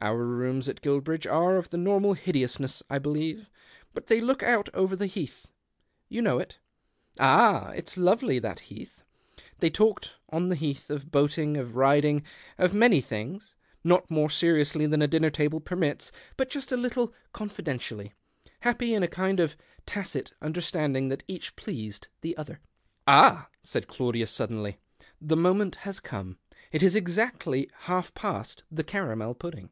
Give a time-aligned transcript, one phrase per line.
[0.00, 3.50] Our rooms at Guilbridge are of the normal hideousness, I believe.
[3.94, 5.48] But they look out over the heath.
[6.08, 6.60] You know it?""
[7.18, 9.02] Ah— it's lovely, that heath!"
[9.58, 12.22] They talked on of the heath, of boating, of riding,
[12.58, 13.56] of many things—
[13.92, 18.12] not more seriously than a dinner table permits, but just a little 166 THE OCTAVE
[18.12, 18.14] OF CLAUDIUS.
[18.14, 22.60] cocfidentially, happy in a kind of tacit under standing that each pleased the other.
[23.08, 24.78] "Ah!" said Claudius suddenly,"
[25.20, 26.38] the moment has come.
[26.70, 29.70] It is exactly half past the caramel pudding."